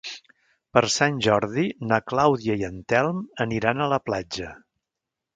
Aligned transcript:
Per 0.75 0.81
Sant 0.93 1.17
Jordi 1.25 1.65
na 1.91 1.99
Clàudia 2.11 2.55
i 2.61 2.65
en 2.69 2.79
Telm 2.93 3.19
aniran 3.45 3.83
a 3.87 3.91
la 3.93 4.01
platja. 4.11 4.49